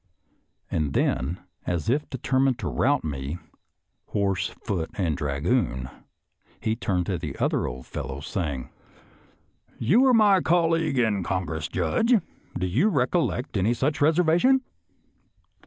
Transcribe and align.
And 0.71 0.93
then, 0.93 1.41
as 1.67 1.87
if 1.87 2.09
determined 2.09 2.57
to 2.57 2.67
rout 2.67 3.03
me" 3.03 3.37
horse, 4.13 4.47
foot 4.63 4.89
and 4.95 5.15
dra 5.15 5.39
goon," 5.39 5.91
he 6.59 6.75
turned 6.75 7.05
to 7.05 7.19
the 7.19 7.37
other 7.37 7.67
old 7.67 7.85
fellow, 7.85 8.19
saying," 8.19 8.71
You 9.87 10.01
were 10.01 10.15
my 10.15 10.41
colleague 10.41 10.97
in 10.97 11.21
Congress, 11.21 11.67
Judge; 11.67 12.15
do 12.57 12.65
you 12.65 12.87
recollect 12.89 13.55
any 13.55 13.75
such 13.75 14.01
reservation.? 14.01 14.63